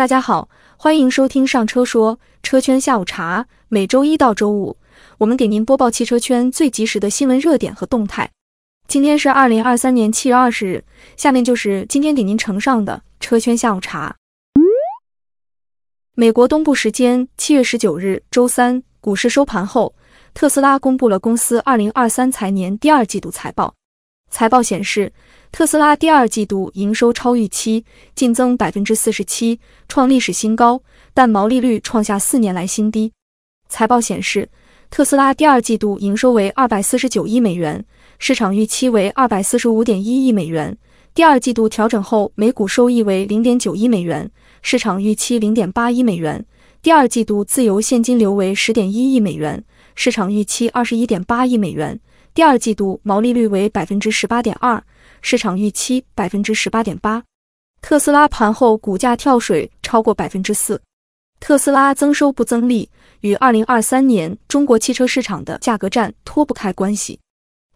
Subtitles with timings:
[0.00, 0.48] 大家好，
[0.78, 3.46] 欢迎收听上车说车圈下午茶。
[3.68, 4.78] 每周一到周五，
[5.18, 8.30] 我们给您播报汽车圈最及时的新闻热点和动态。
[8.88, 10.84] 今天是二零二三年七月二十日，
[11.18, 14.16] 下面就是今天给您呈上的车圈下午茶。
[16.14, 19.94] 美国东部时间七月十九日周三，股市收盘后，
[20.32, 23.74] 特斯拉公布了公司二零二三财年第二季度财报。
[24.30, 25.12] 财报显示，
[25.50, 27.84] 特斯拉第二季度营收超预期，
[28.14, 29.58] 净增百分之四十七，
[29.88, 33.12] 创历史新高，但毛利率创下四年来新低。
[33.68, 34.48] 财报显示，
[34.88, 37.84] 特斯拉第二季度营收为二百四十九亿美元，
[38.18, 40.78] 市场预期为二百四十五点一亿美元。
[41.12, 44.30] 第二季度调整后每股收益为零点九一美元，
[44.62, 46.46] 市场预期零点八一美元。
[46.80, 49.64] 第二季度自由现金流为十点一亿美元，
[49.96, 52.00] 市场预期二十一点八亿美元。
[52.32, 54.82] 第二季度毛利率为百分之十八点二，
[55.20, 57.22] 市场预期百分之十八点八。
[57.82, 60.80] 特斯拉盘后股价跳水超过百分之四。
[61.40, 62.88] 特斯拉增收不增利，
[63.22, 67.18] 与二零二三年中国汽车市场的价格战脱不开关系。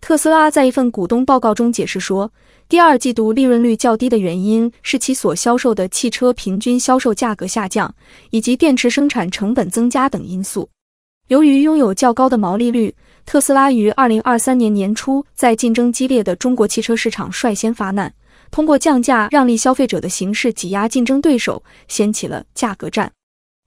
[0.00, 2.30] 特斯拉在一份股东报告中解释说，
[2.68, 7.92] 第二季度利润率较低的原因是其所销售的汽车平均销售价格下降，
[8.30, 10.68] 以及电池生产成本增加等因素。
[11.28, 12.94] 由于拥有较高的毛利率，
[13.26, 18.12] 特斯拉于二零二三年年初在竞争激烈的中国汽车市场率先发难，
[18.50, 23.10] 通过降价让利消费者的形式挤压竞争对手，掀起了价格战。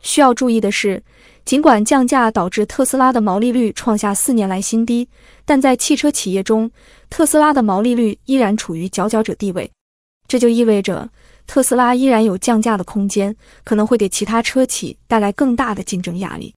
[0.03, 1.03] 需要注意的是，
[1.43, 5.09] 尽管降价导致特斯拉的毛利率创下四年来新低，
[5.43, 6.69] 但在汽车企业中，
[7.09, 9.69] 特斯拉的毛利率依然处于佼佼者地位。
[10.27, 11.09] 这就意味着
[11.47, 16.53] 特斯拉依然有降价的空间，可能会给其他车企带来更大的竞争压力。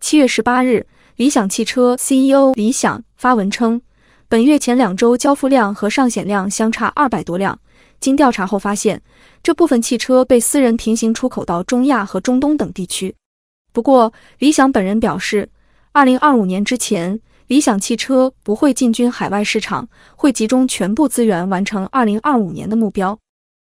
[0.00, 3.80] 七月十八日，理想汽车 CEO 李想发文称，
[4.28, 7.56] 本月前两周交付量和上险量相差二百多辆。
[8.00, 9.00] 经调查后发现，
[9.40, 13.14] 这部分汽车被私人平行出口到中亚和中东等地区。
[13.72, 15.48] 不过，理想本人表示，
[15.92, 23.16] 二零二五年之前，理想汽车不会进军海外市场，会集中全部资源完成二零二五年的目标。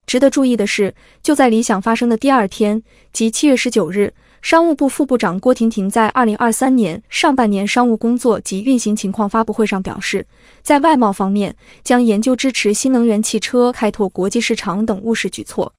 [0.06, 0.94] 值得注意的是，
[1.24, 4.14] 就在理想发生的第二天，即七月十九日。
[4.42, 10.24] 商务部副部长郭婷婷在二零二三年上半年商务工作及运行情况发布会上表示，
[10.62, 15.74] 在外贸方面将研究支持新能源汽车开拓国际市场等务实举措。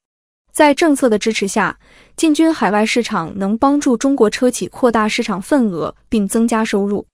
[0.52, 1.78] 在政策的支持下，
[2.16, 7.06] 进军海外市场能帮助中国车企扩大市场份额并增加收入，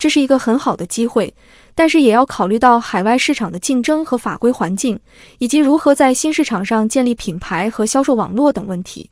[0.00, 1.32] 这是一个很好的机会。
[1.76, 4.98] 但是也要考虑到海外市场的竞争和法规环境，
[5.38, 9.08] 以及如何在新市场上建立品牌和销售网络等问题。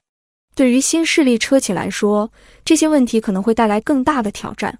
[0.55, 2.31] 对于新势力车企来说，
[2.65, 4.77] 这些问题可能会带来更大的挑战。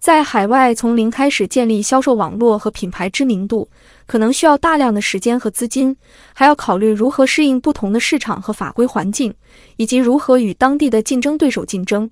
[0.00, 3.70] 在海外从零开始建立销售网络和品牌知名度，
[4.04, 5.96] 可能需要大量的时间和资金，
[6.34, 9.32] 还要考虑如何适应不同的市场和法规环境，
[9.76, 12.10] 以及如何与当地的竞争对手竞争。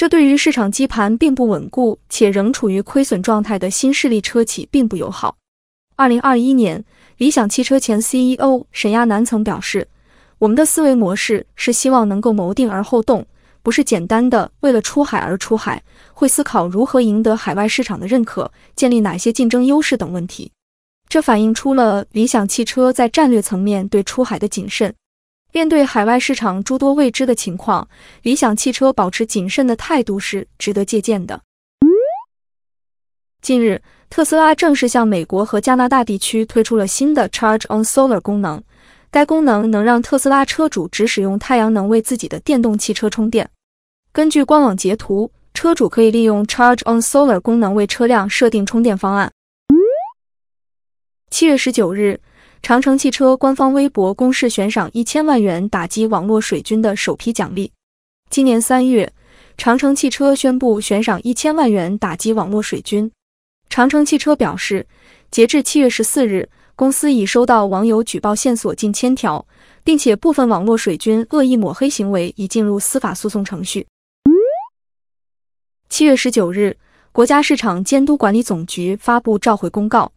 [0.00, 5.36] 这对于市场基盘并不稳固且仍处于亏损状态的新势力车企并不友好。
[5.94, 6.82] 二零二一年，
[7.18, 9.86] 理想汽车前 CEO 沈亚楠曾表示。
[10.38, 13.26] 我们的思维模式是希望能够谋定而后动，
[13.62, 15.82] 不是简单的为了出海而出海，
[16.14, 20.50] 会思考如何赢得海外市场的认可，建立哪些竞争优势等问题。
[21.10, 24.94] 这反映出了理想汽车在战略层面对出海的谨慎。
[25.52, 27.88] 面对海外市场诸多未知的情况，
[28.22, 31.40] 理想汽车保持谨慎的态度是值得借鉴的。
[33.42, 38.62] 近日，特斯拉正式向美国和加拿大地区推出了新的 Charge on Solar 功能。
[39.10, 43.50] 该功能能让特斯拉车主只使用太阳能为自己的电动汽车充电。
[44.12, 49.32] 根据官网截图，车主可以利用 Charge on Solar 功能为车辆设定充电方案。
[51.28, 52.20] 七月十九日，
[52.62, 57.72] 长城汽车官方微博公示悬赏一千万元打击网络水军的首批奖励。
[58.28, 59.12] 今年三月，
[59.56, 63.10] 长城汽车宣布悬赏一千万元打击网络水军。
[63.68, 64.86] 长城汽车表示，
[65.30, 66.48] 截至七月十四日。
[66.76, 69.46] 公司已收到网友举报线索近千条，
[69.84, 73.86] 并且部分网络水军恶意抹黑行为已进入司法诉讼程序。
[75.90, 76.78] 七月十九日，
[77.12, 80.10] 国家市场监督管理总局发布召回公告，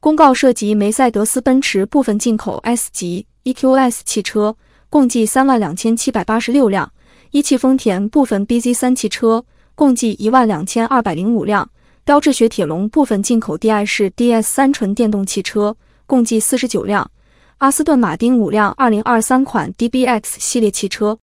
[0.00, 4.56] 公告涉及梅赛德斯奔驰部分进口 S 级 EQS 汽车，
[4.88, 6.88] 共计三万两千七百八十六辆；
[7.32, 11.66] 一汽丰田部分 BZ 三汽车，共计一万两千二百零五辆；
[12.04, 15.76] 标致雪铁龙部分进口 DI 式 DS 三纯电动汽车。
[16.06, 17.10] 共计四十九辆，
[17.58, 21.18] 阿斯顿马丁五辆二零二三款 DBX 系列汽车。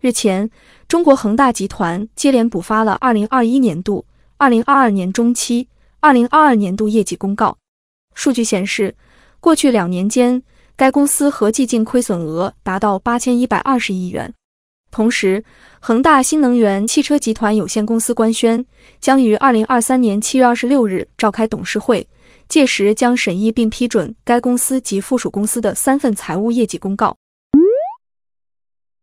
[0.00, 0.50] 日前，
[0.88, 4.04] 中国恒大集团接连补发了二零二一年度、
[4.36, 5.68] 二零二二年中期、
[6.02, 7.56] 二零二二年度业绩公告。
[8.12, 8.96] 数据显示，
[9.38, 10.42] 过去两年间，
[10.74, 14.34] 该公司合计净亏损额达到八千一百二十亿元。
[14.90, 15.44] 同时，
[15.78, 18.66] 恒大新能源汽车集团有限公司官宣，
[19.00, 22.08] 将于二零二三年七月二十六日召开董事会，
[22.48, 27.16] 届时将审议并批准该公司及附属公司的三份财务业绩公告。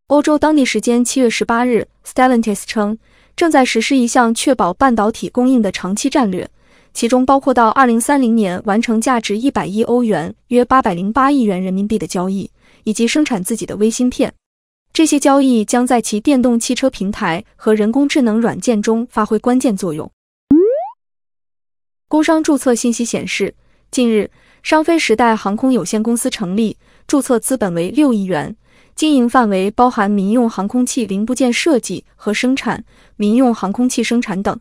[0.07, 2.97] 欧洲当地时间七月十八日，Stellantis 称
[3.37, 6.49] 正在实施一项确保半导体供应的长期战略，
[6.99, 12.51] 其中包括到二零三零年完成价值一百亿欧元（约八百零八亿元人民币）的交易，
[12.83, 14.33] 以及生产自己的微芯片。
[14.91, 20.11] 这些交易将在其电动汽车平台和人工智能软件中发挥关键作用。
[22.09, 23.55] 工商注册信息显示，
[23.89, 24.29] 近日
[24.61, 26.75] 商飞时代航空有限公司成立，
[27.07, 28.57] 注册资本为六亿元，
[28.93, 32.83] 经营范围包含民用航空器零部件设计和生产、
[33.15, 34.59] 民用航空器生产等。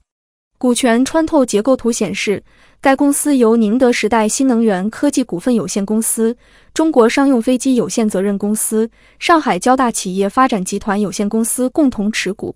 [0.58, 2.42] 股权穿透结构图显示。
[2.80, 6.36] 该公司由宁德时代新能源科技股份有限公司、
[6.72, 8.88] 中国商用飞机有限责任公司、
[9.18, 12.54] 上海交大企业发展集团有限公司共同持股。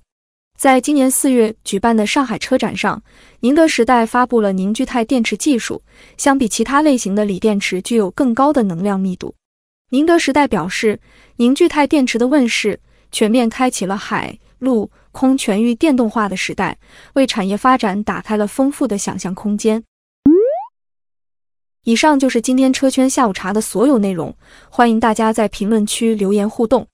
[0.57, 3.03] 在今年四月举办的上海车展上，
[3.41, 5.83] 宁德时代发布了凝聚态电池技术，
[6.17, 9.35] 相比其他类型的锂电池，具有更高的能量密度。
[9.91, 11.01] 宁德时代表示，
[11.39, 12.79] 凝聚态电池的问世，
[13.11, 16.79] 全面开启了海陆空全域电动化的时代，
[17.15, 19.85] 为产业发展打开了丰富的想象空间。
[21.85, 24.37] 以上就是今天车圈下午茶的所有内容，
[24.71, 26.87] 欢迎大家在评论区留言互动。